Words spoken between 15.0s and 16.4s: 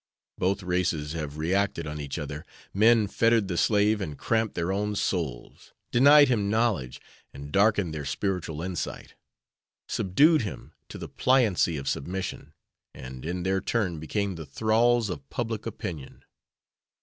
of public opinion.